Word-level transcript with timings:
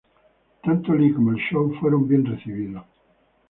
Tanto 0.63 0.95
Lee 0.95 1.13
como 1.13 1.29
el 1.29 1.37
show 1.37 1.75
fueron 1.79 2.07
bien 2.07 2.25
recibidos. 2.25 2.85